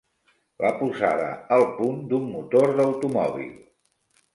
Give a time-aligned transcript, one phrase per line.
[0.65, 1.29] La posada
[1.59, 3.59] al punt d'un motor d'automòbil.